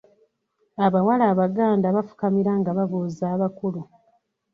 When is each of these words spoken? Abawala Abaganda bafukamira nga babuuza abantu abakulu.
Abawala 0.85 1.23
Abaganda 1.33 1.87
bafukamira 1.95 2.51
nga 2.59 2.71
babuuza 2.77 3.25
abantu 3.33 3.35
abakulu. 3.37 3.81